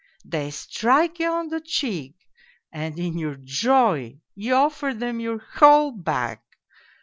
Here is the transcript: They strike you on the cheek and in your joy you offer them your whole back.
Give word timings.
They 0.25 0.49
strike 0.49 1.19
you 1.19 1.29
on 1.29 1.49
the 1.49 1.61
cheek 1.61 2.15
and 2.71 2.97
in 2.97 3.19
your 3.19 3.35
joy 3.35 4.17
you 4.33 4.55
offer 4.55 4.95
them 4.95 5.19
your 5.19 5.37
whole 5.37 5.91
back. 5.91 6.41